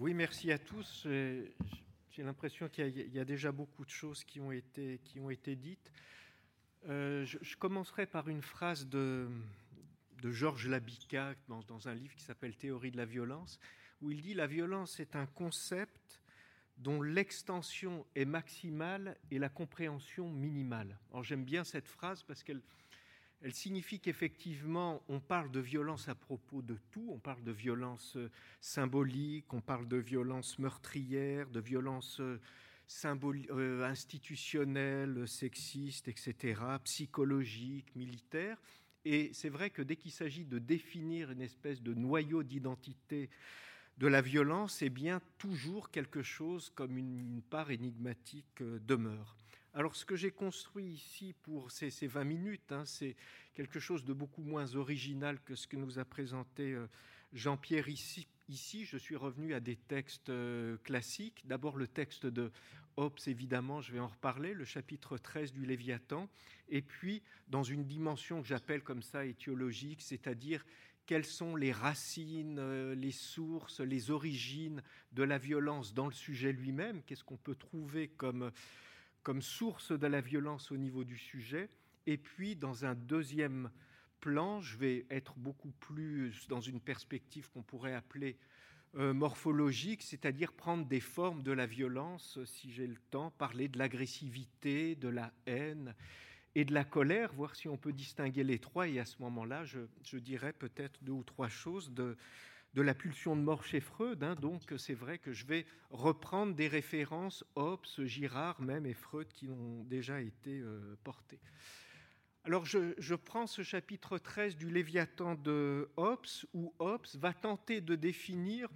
[0.00, 1.08] Oui, merci à tous.
[1.08, 5.56] J'ai l'impression qu'il y, a déjà beaucoup de choses qui ont été, qui ont été
[5.56, 5.90] dites.
[6.88, 9.28] Euh, je, commencerai par une phrase de,
[10.22, 13.58] de Georges Labica dans, dans, un livre qui s'appelle Théorie de la violence,
[14.00, 16.20] où il dit La violence est un concept
[16.76, 20.96] dont l'extension est maximale et la compréhension minimale.
[21.10, 22.62] Alors j'aime bien cette phrase parce qu'elle
[23.40, 27.08] elle signifie qu'effectivement, on parle de violence à propos de tout.
[27.10, 28.30] On parle de violence euh,
[28.60, 32.40] symbolique, on parle de violence meurtrière, de violence euh,
[33.04, 38.60] euh, institutionnelle, sexiste, etc., psychologique, militaire.
[39.04, 43.30] Et c'est vrai que dès qu'il s'agit de définir une espèce de noyau d'identité
[43.98, 49.37] de la violence, eh bien, toujours quelque chose comme une part énigmatique demeure.
[49.74, 53.16] Alors ce que j'ai construit ici pour ces, 20 minutes, hein, c'est
[53.54, 56.86] quelque chose de beaucoup moins original que ce que nous a présenté euh,
[57.32, 58.26] Jean-Pierre ici.
[58.48, 61.42] Ici, je suis revenu à des textes euh, classiques.
[61.44, 62.50] D'abord le texte de
[62.96, 66.28] Hobbes, évidemment, je vais en reparler, le chapitre 13 du Léviathan,
[66.68, 70.64] et puis dans une dimension que j'appelle comme ça étiologique, c'est-à-dire
[71.04, 74.82] quelles sont les racines, euh, les sources, les origines
[75.12, 78.50] de la violence dans le sujet lui-même, qu'est-ce qu'on peut trouver comme
[79.22, 81.68] comme source de la violence au niveau du sujet.
[82.06, 83.70] Et puis, dans un deuxième
[84.20, 88.36] plan, je vais être beaucoup plus dans une perspective qu'on pourrait appeler
[88.96, 93.78] euh, morphologique, c'est-à-dire prendre des formes de la violence, si j'ai le temps, parler de
[93.78, 95.94] l'agressivité, de la haine
[96.54, 98.88] et de la colère, voir si on peut distinguer les trois.
[98.88, 102.16] Et à ce moment-là, je, je dirais peut-être deux ou trois choses de,
[102.74, 104.22] de la pulsion de mort chez Freud.
[104.22, 109.28] Hein, donc c'est vrai que je vais reprendre des références Hobbes, Girard même et Freud
[109.32, 111.40] qui ont déjà été euh, portées.
[112.44, 117.94] Alors je, prends ce chapitre 13 du Léviathan de Hobbes où Hobbes va tenter de
[117.94, 118.68] définir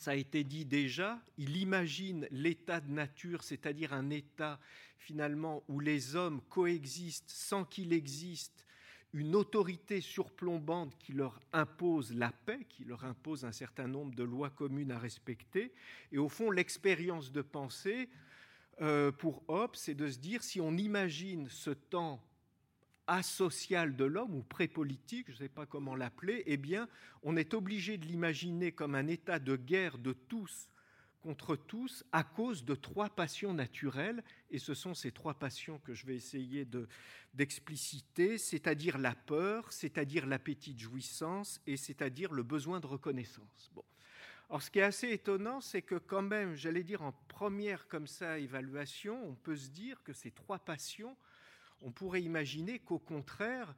[0.00, 4.58] ça a été dit déjà, il imagine l'état de nature, c'est-à-dire un état
[4.96, 8.64] finalement où les hommes coexistent sans qu'il existe
[9.12, 14.22] une autorité surplombante qui leur impose la paix, qui leur impose un certain nombre de
[14.22, 15.72] lois communes à respecter.
[16.12, 18.08] Et au fond, l'expérience de pensée
[18.80, 22.24] euh, pour Hobbes, c'est de se dire si on imagine ce temps
[23.08, 26.88] asocial de l'homme ou pré-politique, je ne sais pas comment l'appeler, eh bien,
[27.24, 30.69] on est obligé de l'imaginer comme un état de guerre de tous
[31.22, 35.94] contre tous à cause de trois passions naturelles, et ce sont ces trois passions que
[35.94, 36.66] je vais essayer
[37.34, 43.70] d'expliciter, c'est-à-dire la peur, c'est-à-dire l'appétit de jouissance, et c'est-à-dire le besoin de reconnaissance.
[43.74, 43.84] Bon.
[44.48, 48.08] Alors ce qui est assez étonnant, c'est que quand même, j'allais dire en première comme
[48.08, 51.16] ça évaluation, on peut se dire que ces trois passions,
[51.82, 53.74] on pourrait imaginer qu'au contraire,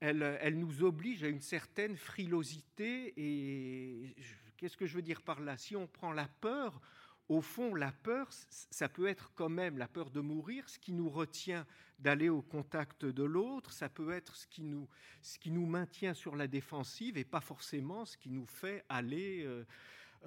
[0.00, 3.14] elle, nous oblige à une certaine frilosité.
[3.16, 4.14] Et
[4.62, 5.56] qu'est-ce que je veux dire par là?
[5.56, 6.80] Si on prend la peur,
[7.28, 10.92] au fond, la peur, ça peut être quand même la peur de mourir, ce qui
[10.92, 11.66] nous retient
[11.98, 14.88] d'aller au contact de l'autre, ça peut être ce qui, nous,
[15.20, 19.42] ce qui nous maintient sur la défensive et pas forcément ce qui nous fait aller
[19.44, 19.64] euh,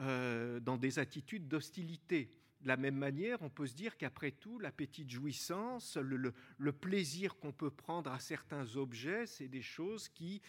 [0.01, 2.29] euh, dans des attitudes d'hostilité.
[2.59, 6.33] De la même manière, on peut se dire qu'après tout, la petite jouissance, le,
[6.73, 10.41] plaisir qu'on peut prendre à certains objets, c'est des choses qui,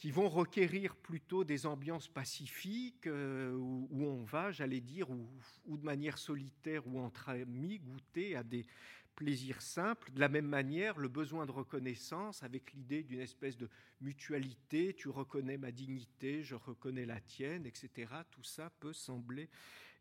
[0.00, 5.84] qui vont requérir plutôt des ambiances pacifiques euh, où, on va, j'allais dire, ou, de
[5.84, 8.64] manière solitaire ou entre amis, goûter à des,
[9.14, 10.10] plaisir simple.
[10.12, 13.68] De la même manière, le besoin de reconnaissance avec l'idée d'une espèce de
[14.00, 18.10] mutualité, tu reconnais ma dignité, je reconnais la tienne, etc.
[18.30, 19.50] Tout ça peut sembler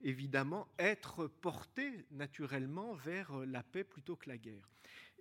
[0.02, 4.70] évidemment être porté naturellement vers la paix plutôt que la guerre.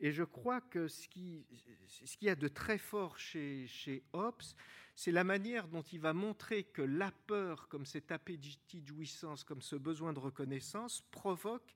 [0.01, 1.45] Et je crois que ce qui,
[2.05, 4.43] ce qui a de très fort chez, chez Hobbes,
[4.95, 9.45] c'est la manière dont il va montrer que la peur, comme cet appétit de jouissance,
[9.45, 11.75] comme ce besoin de reconnaissance, provoque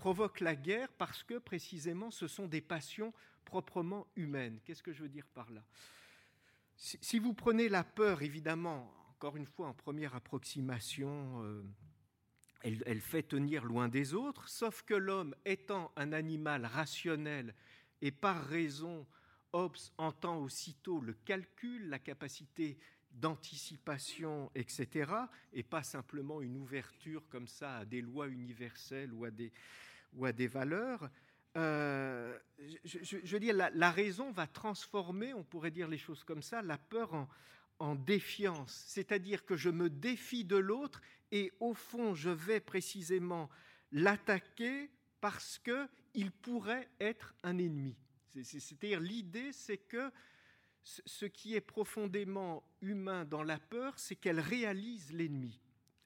[0.00, 3.12] provoque la guerre parce que précisément ce sont des passions
[3.44, 4.58] proprement humaines.
[4.64, 5.62] Qu'est-ce que je veux dire par là?
[6.76, 11.62] Si, vous prenez la peur, évidemment, encore une fois en première approximation, euh,
[12.62, 17.54] elle, fait tenir loin des autres, sauf que l'homme étant un animal rationnel
[18.02, 19.06] et par raison,
[19.52, 22.78] Hobbes entend aussitôt le calcul, la capacité
[23.10, 25.12] d'anticipation, etc.,
[25.52, 29.52] et pas simplement une ouverture comme ça à des lois universelles ou à des,
[30.14, 31.10] ou à des valeurs.
[31.56, 32.38] Euh,
[32.84, 36.78] je, veux dire, la, raison va transformer, on pourrait dire les choses comme ça, la
[36.78, 37.28] peur en,
[37.80, 41.00] en défiance, c'est-à-dire que je me défie de l'autre
[41.32, 43.48] et au fond, je vais précisément
[43.92, 44.90] l'attaquer
[45.20, 47.96] parce qu'il pourrait être un ennemi.
[48.42, 50.10] C'est-à-dire l'idée, c'est que
[50.82, 55.60] ce qui est profondément humain dans la peur, c'est qu'elle réalise l'ennemi.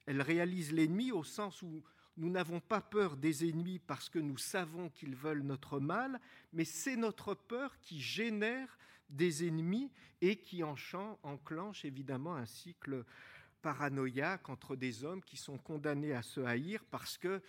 [0.05, 1.83] Elle réalise l'ennemi au sens où
[2.17, 6.19] nous n'avons pas peur des ennemis parce que nous savons qu'ils veulent notre mal,
[6.53, 8.77] mais c'est notre peur qui génère
[9.09, 9.91] des ennemis
[10.21, 13.05] et qui enclenche évidemment un cycle
[13.65, 17.41] paranoïaque entre des hommes qui sont condamnés à se haïr parce que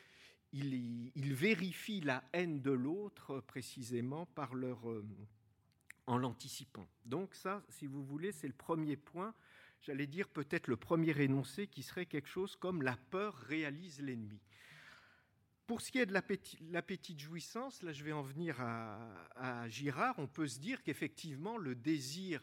[0.54, 5.04] ils, vérifient la haine de l'autre précisément par leur, euh,
[6.06, 6.88] en l'anticipant.
[7.04, 9.34] Donc ça, si vous voulez, c'est le premier point.
[9.82, 14.40] J'allais dire peut-être le premier énoncé qui serait quelque chose comme la peur réalise l'ennemi.
[15.66, 20.14] Pour ce qui est de la petite, jouissance, là je vais en venir à Girard,
[20.16, 22.40] on peut se dire qu'effectivement le désir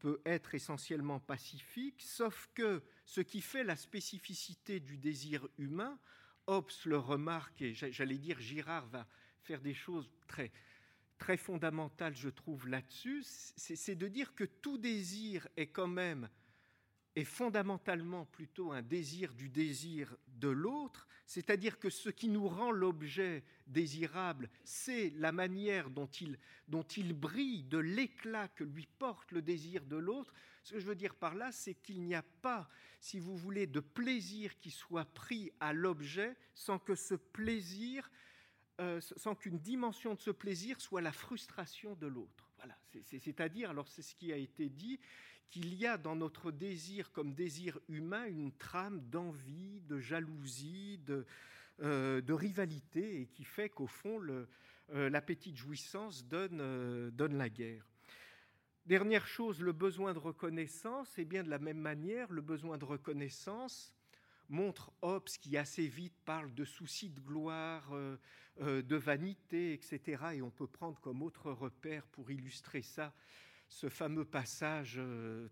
[0.00, 5.98] peut être essentiellement pacifique, sauf que ce qui fait la spécificité du désir humain,
[6.46, 9.06] Hobbes le remarque, et j'allais dire Girard va
[9.42, 10.50] faire des choses très,
[11.18, 16.28] très fondamentales, je trouve, là-dessus, c'est de dire que tout désir est quand même
[17.16, 22.72] est fondamentalement plutôt un désir du désir de l'autre, c'est-à-dire que ce qui nous rend
[22.72, 29.30] l'objet désirable, c'est la manière dont il, dont il brille, de l'éclat que lui porte
[29.32, 30.32] le désir de l'autre.
[30.64, 32.68] Ce que je veux dire par là, c'est qu'il n'y a pas,
[33.00, 38.10] si vous voulez, de plaisir qui soit pris à l'objet sans que ce plaisir,
[38.80, 42.49] euh, sans qu'une dimension de ce plaisir soit la frustration de l'autre.
[42.62, 45.00] Voilà, c'est-à-dire, alors c'est ce qui a été dit,
[45.50, 51.26] qu'il y a dans notre désir comme désir humain une trame d'envie, de jalousie, de,
[51.80, 54.20] euh, rivalité, et qui fait qu'au fond,
[54.90, 57.86] euh, la petite jouissance donne, euh, donne la guerre.
[58.86, 62.84] Dernière chose, le besoin de reconnaissance, et bien de la même manière, le besoin de
[62.84, 63.94] reconnaissance
[64.50, 67.90] montre Hobbes qui assez vite parle de soucis de gloire,
[68.60, 70.22] de vanité, etc.
[70.34, 73.14] Et on peut prendre comme autre repère pour illustrer ça
[73.70, 75.48] ce fameux passage euh,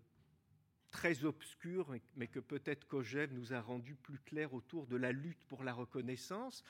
[0.91, 5.43] très obscur, mais que peut-être Kojève nous a rendu plus clair autour de la lutte
[5.45, 6.63] pour la reconnaissance.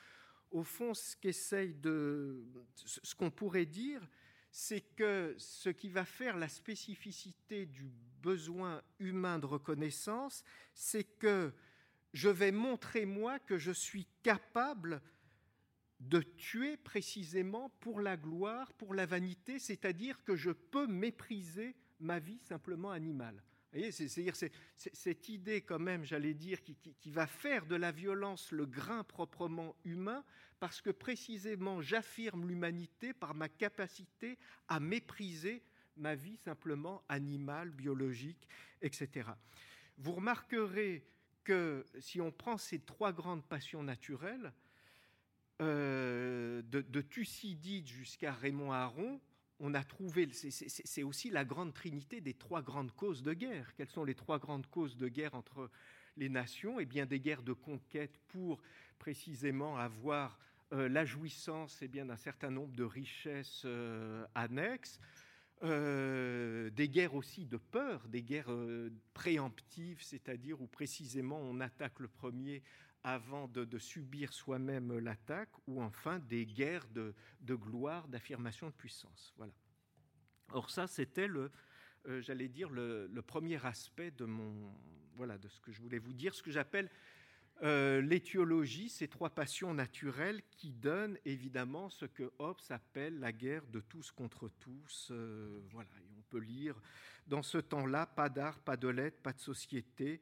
[0.52, 4.08] Au fond, ce qu'essaye de, ce qu'on pourrait dire,
[4.52, 7.92] c'est que ce qui va faire la spécificité du
[8.22, 10.44] besoin humain de reconnaissance,
[10.74, 11.52] c'est que
[12.14, 15.02] je vais montrer moi que je suis capable
[16.00, 22.20] de tuer précisément pour la gloire, pour la vanité, c'est-à-dire que je peux mépriser ma
[22.20, 23.44] vie simplement animale.
[23.92, 24.34] C'est-à-dire
[24.76, 29.04] cette idée quand même, j'allais dire, qui, qui, va faire de la violence le grain
[29.04, 30.24] proprement humain,
[30.60, 35.62] parce que précisément j'affirme l'humanité par ma capacité à mépriser
[35.98, 38.48] ma vie simplement animale, biologique,
[38.82, 39.30] etc.
[39.98, 41.06] Vous remarquerez
[42.00, 44.52] si on prend ces trois grandes passions naturelles,
[45.62, 49.20] euh, de, Thucydide jusqu'à Raymond Aron,
[49.60, 53.74] on a trouvé, c'est aussi la grande trinité des trois grandes causes de guerre.
[53.76, 55.70] Quelles sont les trois grandes causes de guerre entre
[56.16, 56.80] les nations?
[56.80, 58.62] Eh bien, des guerres de conquête pour
[59.00, 60.40] précisément avoir
[60.72, 64.98] euh, la jouissance eh d'un certain nombre de richesses euh, annexes,
[65.62, 68.54] des guerres aussi de peur, des guerres
[69.14, 72.64] préemptives, c'est-à-dire où précisément on attaque le premier
[73.04, 77.14] avant de, subir soi-même l'attaque, ou enfin des guerres de,
[77.56, 79.34] gloire, d'affirmation de puissance.
[79.38, 79.54] Voilà.
[80.52, 81.52] Or ça, c'était le,
[82.08, 84.74] euh, j'allais dire, le, premier aspect de mon,
[85.16, 86.90] voilà, de ce que je voulais vous dire, ce que j'appelle
[87.62, 93.66] euh, l'étiologie, ces trois passions naturelles qui donnent évidemment ce que Hobbes appelle la guerre
[93.68, 95.10] de tous contre tous.
[95.12, 96.76] Euh, voilà, et on peut lire
[97.28, 100.22] dans ce temps-là, pas d'art, pas de lettres, pas de société,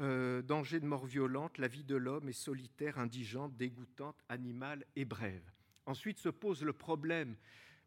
[0.00, 5.04] euh, danger de mort violente, la vie de l'homme est solitaire, indigente, dégoûtante, animale et
[5.04, 5.42] brève.
[5.86, 7.34] Ensuite se pose le problème,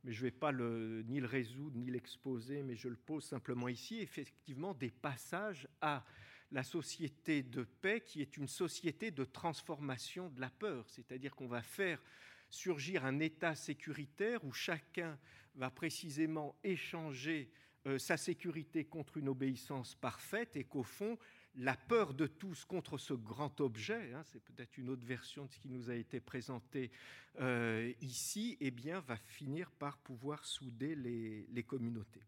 [0.04, 3.70] mais je ne vais pas ni le résoudre ni l'exposer, mais je le pose simplement
[3.70, 6.04] ici, effectivement des passages à
[6.52, 11.48] la société de paix qui est une société de transformation de la peur, c'est-à-dire qu'on
[11.48, 12.02] va faire
[12.50, 15.18] surgir un État sécuritaire où chacun
[15.56, 17.50] va précisément échanger
[17.88, 21.18] euh, sa sécurité contre une obéissance parfaite et qu'au fond,
[21.56, 25.52] la peur de tous contre ce grand objet, hein, c'est peut-être une autre version de
[25.52, 26.92] ce qui nous a été présenté
[27.40, 32.24] euh, ici, eh bien, va finir par pouvoir souder les, communautés.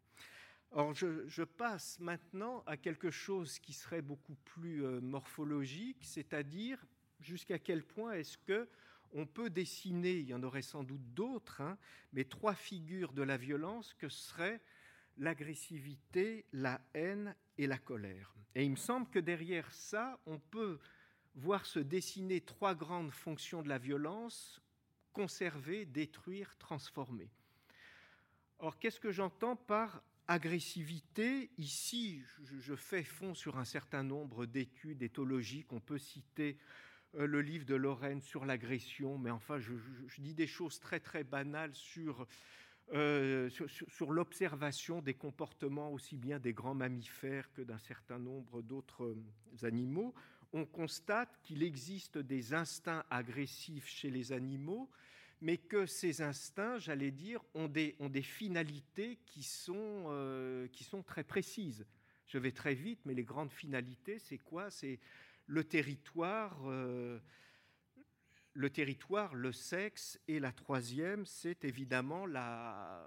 [0.76, 6.84] Or, je, passe maintenant à quelque chose qui serait beaucoup plus euh, morphologique, c'est-à-dire
[7.20, 8.68] jusqu'à quel point est-ce que
[9.14, 11.78] on peut dessiner, il y en aurait sans doute d'autres, hein,
[12.12, 14.60] mais trois figures de la violence que seraient
[15.20, 18.34] l'agressivité, la haine et la colère.
[18.56, 20.80] Et il me semble que derrière ça, on peut
[21.36, 24.60] voir se dessiner trois grandes fonctions de la violence,
[25.12, 27.30] conserver, détruire, transformer.
[28.58, 32.22] Or, qu'est-ce que j'entends par agressivité, ici,
[32.60, 35.72] je, fais fond sur un certain nombre d'études éthologiques.
[35.74, 36.58] On peut citer
[37.16, 39.74] euh, le livre de Lorraine sur l'agression, mais enfin, je,
[40.20, 42.28] dis des choses très très banales sur,
[42.94, 49.06] euh, sur, l'observation des comportements aussi bien des grands mammifères que d'un certain nombre d'autres
[49.06, 50.14] euh, animaux.
[50.54, 54.90] On constate qu'il existe des instincts agressifs chez les animaux,
[55.44, 61.26] mais que ces instincts, j'allais dire, ont des, finalités qui sont, euh, qui sont très
[61.26, 61.86] précises.
[62.28, 64.72] Je vais très vite, mais les grandes finalités, c'est quoi?
[64.72, 65.02] C'est
[65.48, 67.20] le territoire, euh,
[68.54, 73.06] le territoire, le sexe, et la troisième, c'est évidemment la,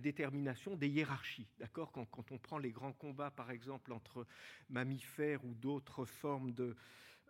[0.00, 1.50] détermination des hiérarchies.
[1.58, 1.92] D'accord?
[1.92, 4.26] Quand, on prend les grands combats, par exemple, entre
[4.70, 6.76] mammifères ou d'autres formes de,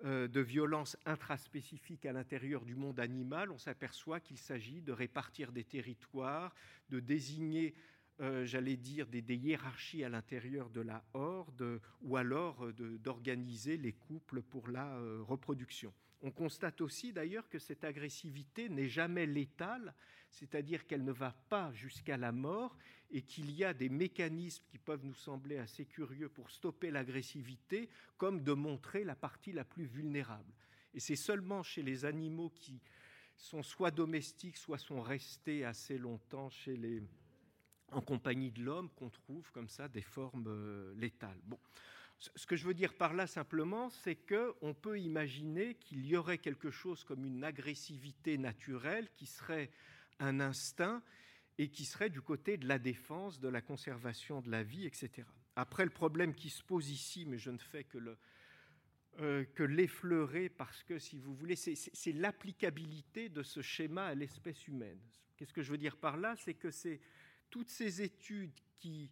[0.02, 5.64] de violence intraspécifique à l'intérieur du monde animal, on s'aperçoit qu'il s'agit de répartir des
[5.64, 6.54] territoires,
[6.90, 7.74] de désigner,
[8.20, 13.92] euh, j'allais dire, des, hiérarchies à l'intérieur de la horde, ou alors euh, d'organiser les
[13.92, 15.92] couples pour la reproduction.
[16.22, 19.94] On constate aussi d'ailleurs que cette agressivité n'est jamais létale,
[20.34, 22.76] c'est-à-dire qu'elle ne va pas jusqu'à la mort
[23.10, 27.88] et qu'il y a des mécanismes qui peuvent nous sembler assez curieux pour stopper l'agressivité,
[28.18, 30.52] comme de montrer la partie la plus vulnérable.
[30.92, 32.80] Et c'est seulement chez les animaux qui
[33.36, 37.02] sont soit domestiques, soit sont restés assez longtemps chez les,
[37.92, 41.40] en compagnie de l'homme qu'on trouve comme ça des formes euh, létales.
[41.44, 41.58] Bon.
[42.18, 46.38] Ce que je veux dire par là simplement, c'est qu'on peut imaginer qu'il y aurait
[46.38, 49.70] quelque chose comme une agressivité naturelle qui serait
[50.20, 51.02] un instinct
[51.58, 55.26] et qui serait du côté de la défense, de la conservation de la vie, etc.
[55.56, 57.98] Après, le problème qui se pose ici, mais je ne fais que
[59.20, 64.98] euh, l'effleurer parce que, si vous voulez, c'est l'applicabilité de ce schéma à l'espèce humaine.
[65.36, 66.34] Qu'est-ce que je veux dire par là?
[66.36, 67.00] C'est que c'est
[67.50, 69.10] toutes ces études qui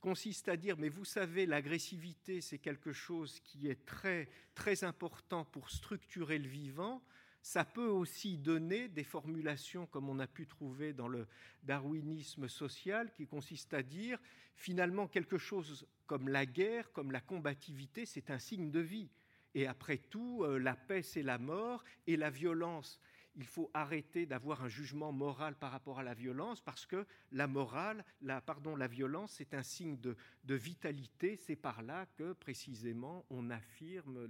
[0.00, 5.44] consistent à dire, mais vous savez, l'agressivité, c'est quelque chose qui est très, très important
[5.44, 7.02] pour structurer le vivant,
[7.42, 11.26] ça peut aussi donner des formulations comme on a pu trouver dans le
[11.62, 14.18] darwinisme social qui consiste à dire
[14.54, 19.10] finalement quelque chose comme la guerre, comme la combativité, c'est un signe de vie.
[19.54, 23.00] Et après tout, euh, la paix, c'est la mort et la violence.
[23.36, 27.46] Il faut arrêter d'avoir un jugement moral par rapport à la violence parce que la
[27.46, 28.04] morale,
[28.44, 30.16] pardon, la violence, c'est un signe de,
[30.54, 31.36] vitalité.
[31.36, 34.26] C'est par là que précisément on affirme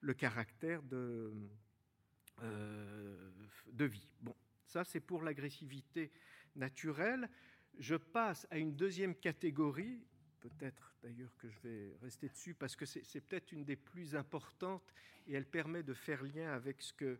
[0.00, 1.32] le caractère de,
[2.40, 4.08] de vie.
[4.20, 4.34] Bon,
[4.66, 6.10] ça c'est pour l'agressivité
[6.56, 7.28] naturelle.
[7.78, 10.04] Je passe à une deuxième catégorie,
[10.40, 14.92] peut-être d'ailleurs que je vais rester dessus parce que c'est peut-être une des plus importantes
[15.26, 17.18] et elle permet de faire lien avec ce que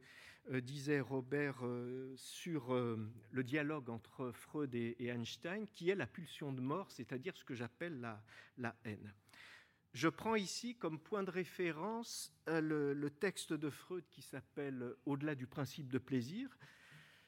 [0.50, 6.52] euh, disait Robert euh, sur le dialogue entre Freud et, Einstein, qui est la pulsion
[6.52, 8.00] de mort, c'est-à-dire ce que j'appelle
[8.58, 9.12] la haine.
[9.92, 15.34] Je prends ici comme point de référence euh, le, texte de Freud qui s'appelle Au-delà
[15.34, 16.48] du principe de plaisir.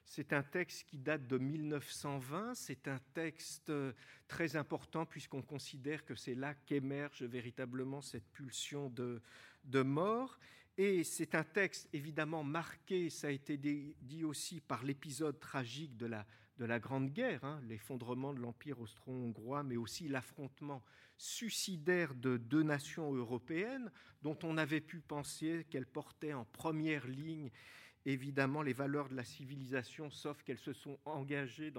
[0.04, 2.54] C'est un texte qui date de 1920.
[2.54, 3.92] C'est un texte euh,
[4.28, 9.20] très important puisqu'on considère que c'est là qu'émerge véritablement cette pulsion de,
[9.64, 10.38] de mort.
[10.78, 16.06] Et c'est un texte évidemment marqué, ça a été dit aussi par l'épisode tragique de
[16.06, 16.24] la,
[16.58, 20.82] de la Grande Guerre, hein, l'effondrement de l'Empire austro-hongrois, mais aussi l'affrontement
[21.22, 27.50] suicidaire de deux nations européennes dont on avait pu penser qu'elles portaient en première ligne
[28.04, 31.72] évidemment les valeurs de la civilisation, sauf qu'elles se sont engagées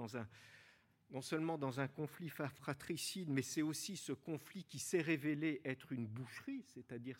[1.10, 5.92] non seulement dans un conflit fratricide, mais c'est aussi ce conflit qui s'est révélé être
[5.92, 7.18] une boucherie, c'est-à-dire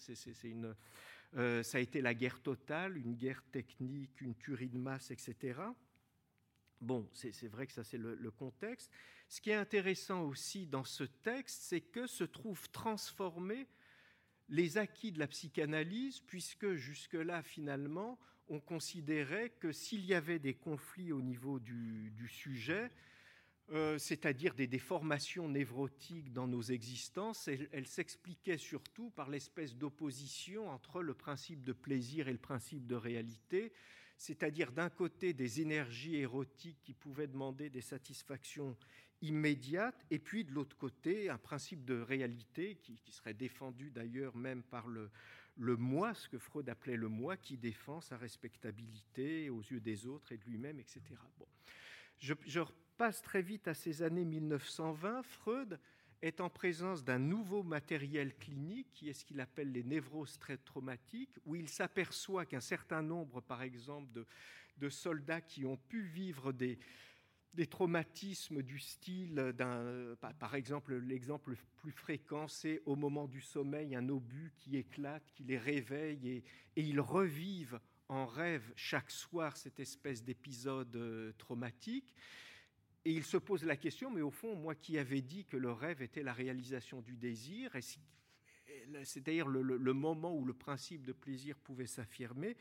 [1.37, 5.61] euh, ça a été la guerre totale, une guerre technique, une tuerie de masse, etc.
[6.81, 8.91] Bon, c'est vrai que ça c'est le, contexte.
[9.29, 13.67] Ce qui est intéressant aussi dans ce texte, c'est que se trouvent transformés
[14.51, 20.55] les acquis de la psychanalyse, puisque jusque-là, finalement, on considérait que s'il y avait des
[20.55, 22.91] conflits au niveau du, sujet,
[23.71, 30.69] euh, c'est-à-dire des déformations névrotiques dans nos existences, elles, elles s'expliquaient surtout par l'espèce d'opposition
[30.69, 33.73] entre le principe de plaisir et le principe de réalité,
[34.17, 38.77] c'est-à-dire d'un côté des énergies érotiques qui pouvaient demander des satisfactions
[39.23, 44.63] immédiates, et puis de l'autre côté un principe de réalité qui, serait défendu d'ailleurs même
[44.63, 45.11] par le,
[45.57, 50.33] moi, ce que Freud appelait le moi, qui défend sa respectabilité aux yeux des autres
[50.33, 51.01] et de lui-même, etc.
[51.39, 51.47] Bon.
[52.19, 55.23] Je, je repasse très vite à ces années 1920.
[55.23, 55.79] Freud
[56.25, 60.57] est en présence d'un nouveau matériel clinique qui est ce qu'il appelle les névroses très
[60.57, 64.11] traumatiques, où il s'aperçoit qu'un certain nombre, par exemple,
[64.79, 66.79] de, soldats qui ont pu vivre des,
[67.69, 73.95] traumatismes du style d'un, par exemple, l'exemple le plus fréquent, c'est au moment du sommeil,
[73.95, 76.45] un obus qui éclate, qui les réveille et,
[76.77, 77.79] et ils revivent
[78.09, 82.15] en rêve chaque soir cette espèce d'épisode euh, traumatique.
[83.05, 85.71] Et il se pose la question, mais au fond, moi qui avais dit que le
[85.71, 87.71] rêve était la réalisation du désir,
[89.05, 92.57] c'est-à-dire le, moment où le principe de plaisir pouvait s'affirmer,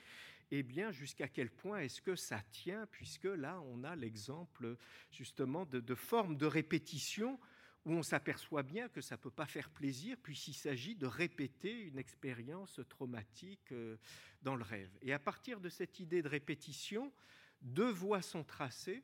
[0.51, 4.75] eh bien, jusqu'à quel point est-ce que ça tient, puisque là, on a l'exemple
[5.11, 5.95] justement de, de
[6.33, 7.39] de répétition
[7.85, 11.81] où on s'aperçoit bien que ça ne peut pas faire plaisir, puisqu'il s'agit de répéter
[11.81, 13.97] une expérience traumatique euh,
[14.41, 14.91] dans le rêve.
[15.01, 17.11] Et à partir de cette idée de répétition,
[17.61, 19.03] deux voies sont tracées.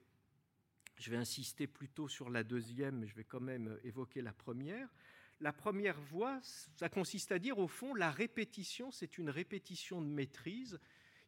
[1.00, 4.88] Je vais insister plutôt sur la deuxième, mais je vais quand même évoquer la première.
[5.42, 6.40] La première voie,
[6.76, 10.80] ça consiste à dire, au fond, la répétition, c'est une répétition de maîtrise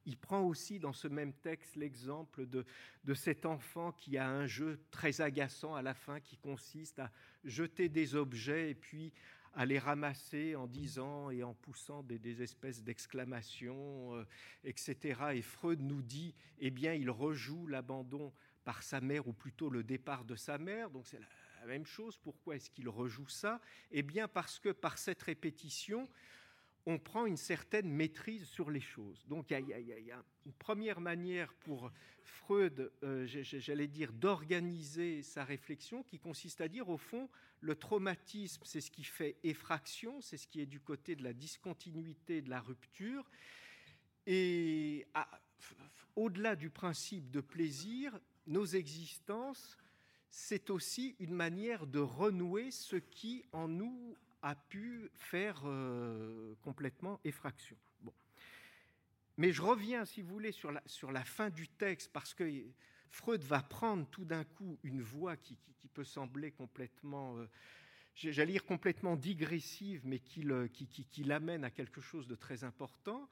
[0.06, 2.66] il prend aussi dans ce même texte l'exemple de,
[3.14, 7.12] cet enfant qui a un jeu très agaçant à la fin qui consiste à
[7.44, 9.14] jeter des objets et puis
[9.54, 14.26] à les ramasser en disant et en poussant des, des espèces d'exclamations, euh,
[14.64, 15.20] etc.
[15.34, 18.32] Et Freud nous dit, eh bien, il rejoue l'abandon
[18.64, 20.90] par sa mère, ou plutôt le départ de sa mère.
[20.90, 22.18] Donc c'est la même chose.
[22.18, 23.62] Pourquoi est-ce qu'il rejoue ça?
[23.92, 26.10] Eh bien, parce que par cette répétition,
[26.86, 29.26] on prend une certaine maîtrise sur les choses.
[29.28, 31.92] Donc il y, a une première manière pour
[32.24, 38.64] Freud, euh, j'allais dire, d'organiser sa réflexion qui consiste à dire, au fond, le traumatisme,
[38.66, 42.50] c'est ce qui fait effraction, c'est ce qui est du côté de la discontinuité, de
[42.50, 43.30] la rupture.
[44.26, 45.06] Et
[46.16, 48.20] au-delà du principe de plaisir,
[48.52, 49.78] nos existences,
[50.30, 57.20] c'est aussi une manière de renouer ce qui en nous a pu faire euh, complètement
[57.24, 57.76] effraction.
[58.02, 58.14] Bon.
[59.38, 60.72] Mais je reviens, si vous voulez, sur
[61.12, 62.50] la, fin du texte, parce que
[63.10, 65.58] Freud va prendre tout d'un coup une voix qui,
[65.94, 67.50] peut sembler complètement, euh,
[68.16, 73.30] j'allais dire complètement digressive, mais qui l'amène à quelque chose de très important.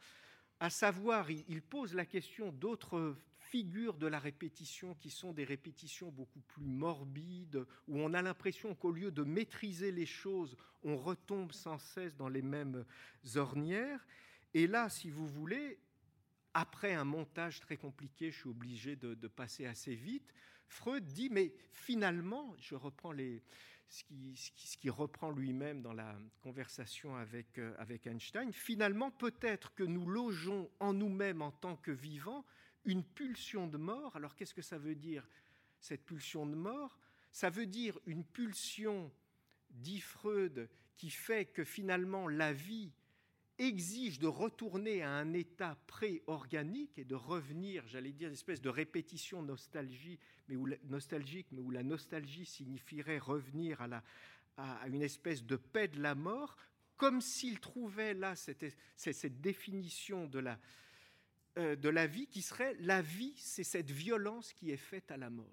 [0.60, 6.12] À savoir, il, pose la question d'autres figures de la répétition qui sont des répétitions
[6.12, 11.54] beaucoup plus morbides, où on a l'impression qu'au lieu de maîtriser les choses, on retombe
[11.54, 12.86] sans cesse dans les mêmes
[13.36, 14.06] ornières.
[14.54, 15.80] Et là, si vous voulez,
[16.54, 20.34] après un montage très compliqué, je suis obligé de, de passer assez vite,
[20.68, 23.42] Freud dit, mais finalement, je reprends les,
[23.90, 30.08] ce qui, reprend lui-même dans la conversation avec, euh, avec Einstein, finalement, peut-être que nous
[30.08, 32.46] logeons en nous-mêmes en tant que vivants
[32.86, 34.16] une pulsion de mort.
[34.16, 35.28] Alors qu'est-ce que ça veut dire,
[35.80, 36.98] cette pulsion de mort?
[37.32, 39.12] Ça veut dire une pulsion,
[39.72, 42.92] dit Freud, qui fait que finalement la vie
[43.60, 48.70] exige de retourner à un état pré-organique et de revenir, j'allais dire, une espèce de
[48.70, 50.18] répétition nostalgie,
[50.48, 54.04] mais où, nostalgique, mais où la nostalgie signifierait revenir à, la,
[54.88, 56.56] une espèce de paix de la mort,
[56.98, 60.60] comme s'il trouvait là cette, définition de la,
[61.58, 65.18] euh, de la vie qui serait la vie, c'est cette violence qui est faite à
[65.18, 65.46] la mort.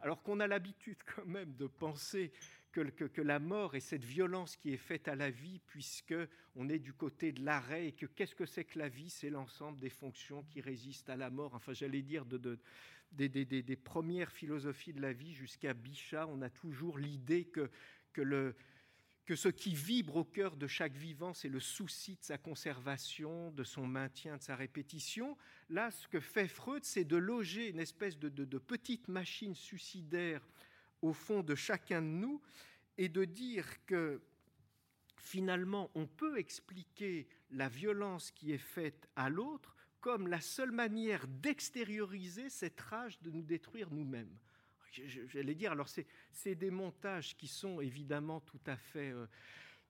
[0.00, 2.32] Alors qu'on a l'habitude quand même de penser
[2.82, 6.14] que, la mort est cette violence qui est faite à la vie, puisque
[6.56, 9.10] on est du côté de l'arrêt et que qu'est-ce que c'est que la vie?
[9.10, 11.54] C'est l'ensemble des fonctions qui résistent à la mort.
[11.54, 12.58] Enfin, j'allais dire de, de
[13.12, 17.70] des, premières philosophies de la vie jusqu'à Bichat, on a toujours l'idée que,
[18.12, 23.50] que ce qui vibre au cœur de chaque vivant, c'est le souci de sa conservation,
[23.52, 25.36] de son maintien, de sa répétition.
[25.70, 30.46] Là, ce que fait Freud, c'est de loger une espèce de, petite machine suicidaire
[31.04, 32.40] au fond de chacun de nous
[32.96, 34.22] et de dire que
[35.16, 41.26] finalement, on peut expliquer la violence qui est faite à l'autre comme la seule manière
[41.28, 44.34] d'extérioriser cette rage de nous détruire nous-mêmes.
[44.92, 49.26] J'allais dire, alors c'est des montages qui sont évidemment tout à fait, euh,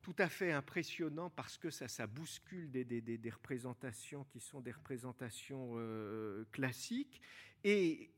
[0.01, 4.41] tout à fait impressionnants parce que ça, ça bouscule des, des, des, des représentations qui
[4.41, 7.21] sont des représentations euh, classiques
[7.65, 8.11] et,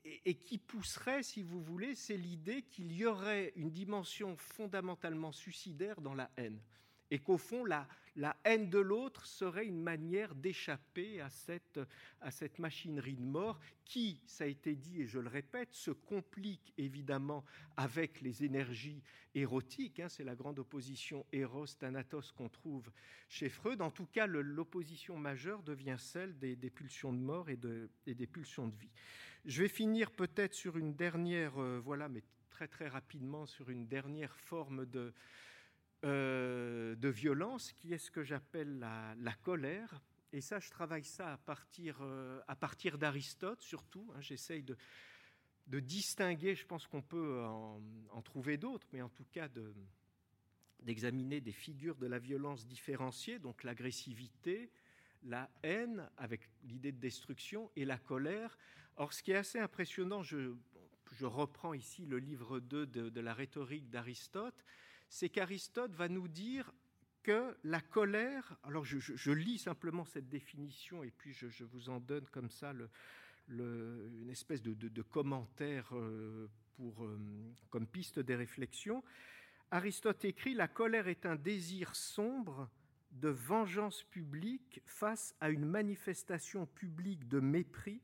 [0.45, 6.15] qui pousserait, si vous voulez, c'est l'idée qu'il y aurait une dimension fondamentalement suicidaire dans
[6.15, 6.61] la haine
[7.11, 7.87] et qu'au fond, la,
[8.45, 14.47] haine de l'autre serait une manière d'échapper à cette, machinerie de mort qui, ça a
[14.47, 17.45] été dit et je le répète, se complique évidemment
[17.77, 19.03] avec les énergies
[19.35, 20.01] érotiques.
[20.01, 22.91] Hein, C'est la grande opposition Eros-Thanatos qu'on trouve
[23.29, 23.81] chez Freud.
[23.83, 28.77] En tout cas, l'opposition majeure devient celle des, pulsions de mort et, des pulsions de
[28.77, 28.91] vie.
[29.47, 33.87] Je vais finir peut-être sur une dernière, euh, voilà, mais très très rapidement sur une
[33.87, 35.15] dernière forme de,
[36.05, 40.03] euh, de violence qui est ce que j'appelle la, colère.
[40.33, 44.13] Et ça, je travaille ça à partir, euh, partir d'Aristote surtout.
[44.17, 44.77] Hein, J'essaye de
[45.69, 49.49] de distinguer, je pense qu'on peut en, trouver d'autres, mais en tout cas
[50.81, 54.71] d'examiner des figures de la violence différenciée, donc l'agressivité,
[55.25, 58.57] la haine avec l'idée de destruction et la colère.
[58.97, 60.55] Or, ce qui est assez impressionnant, je,
[61.21, 64.65] reprends ici le livre 2 de, la rhétorique d'Aristote,
[65.09, 66.73] c'est qu'Aristote va nous dire
[67.23, 72.27] que la colère, alors je, lis simplement cette définition et puis je, vous en donne
[72.29, 72.73] comme ça
[73.49, 77.19] une espèce de, commentaire euh, pour, euh,
[77.71, 79.03] comme piste des réflexions.
[79.71, 82.71] Aristote écrit La colère est un désir sombre
[83.11, 88.01] de vengeance publique face à une manifestation publique de mépris,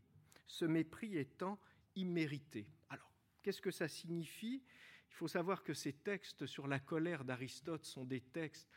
[0.52, 1.58] ce mépris étant
[1.96, 2.66] immérité.
[2.90, 3.10] Alors,
[3.42, 4.62] qu'est-ce que ça signifie?
[5.08, 8.68] Il faut savoir que ces textes sur la colère d'Aristote sont des textes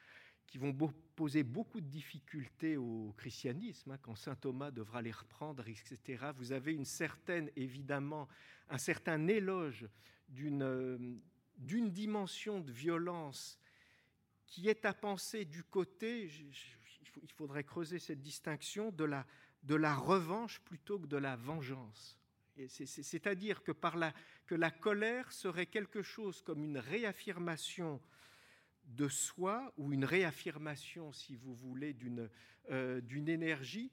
[0.47, 0.73] qui vont
[1.15, 6.31] poser beaucoup de difficultés au christianisme, hein, quand saint Thomas devra les reprendre, etc.
[6.37, 8.29] Vous avez une certaine, évidemment,
[8.69, 9.85] un certain éloge
[10.29, 10.97] d'une euh,
[11.57, 13.59] dimension de violence
[14.47, 16.29] qui est à penser du côté,
[17.21, 19.25] il faudrait creuser cette distinction, de la,
[19.65, 22.17] de la revanche plutôt que de la vengeance.
[22.67, 24.13] C'est-à-dire que, la,
[24.45, 28.01] que la colère serait quelque chose comme une réaffirmation
[28.85, 32.29] de soi ou une réaffirmation, si vous voulez, d'une
[32.71, 33.91] euh, énergie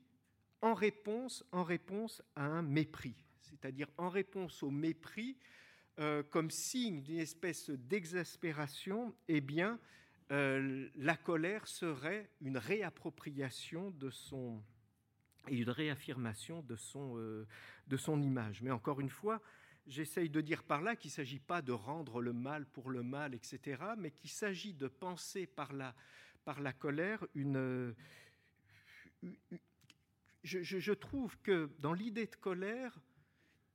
[0.60, 5.36] en réponse, en réponse à un mépris, c'est-à-dire en réponse au mépris
[5.98, 9.80] euh, comme signe d'une espèce d'exaspération, eh bien,
[10.30, 14.62] euh, la colère serait une réappropriation de son
[15.48, 17.46] et une réaffirmation de son, euh,
[17.86, 18.62] de son image.
[18.62, 19.40] Mais encore une fois,
[19.86, 23.02] j'essaye de dire par là qu'il ne s'agit pas de rendre le mal pour le
[23.02, 25.94] mal, etc., mais qu'il s'agit de penser par la,
[26.44, 27.94] par la colère une...
[30.42, 32.98] Je, je trouve que dans l'idée de colère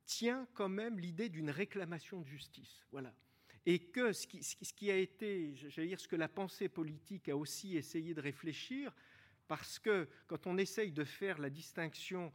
[0.04, 2.86] tient quand même l'idée d'une réclamation de justice.
[2.92, 3.14] Voilà
[3.68, 7.76] et que ce qui, a été, j'allais dire, ce que la pensée politique a aussi
[7.76, 8.94] essayé de réfléchir,
[9.48, 12.32] parce que quand on essaye de faire la distinction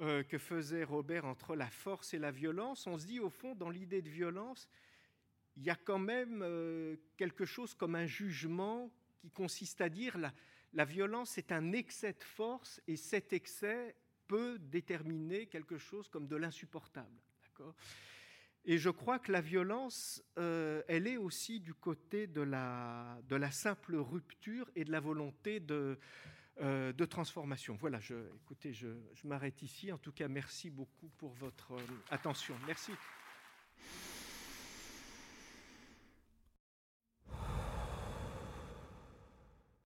[0.00, 3.54] euh, que faisait Robert entre la force et la violence, on se dit au fond,
[3.54, 4.68] dans l'idée de violence,
[5.56, 10.16] il y a quand même euh, quelque chose comme un jugement qui consiste à dire
[10.72, 13.94] la, violence est un excès de force et cet excès
[14.26, 17.20] peut déterminer quelque chose comme de l'insupportable.
[18.64, 23.96] Et je crois que la violence, euh, elle est aussi du côté de la simple
[23.96, 25.98] rupture et de la volonté de,
[26.60, 27.76] euh, de transformation.
[27.80, 28.88] Voilà, je, écoutez, je,
[29.24, 29.92] m'arrête ici.
[29.92, 32.54] En tout cas, merci beaucoup pour votre euh, attention.
[32.66, 32.92] Merci.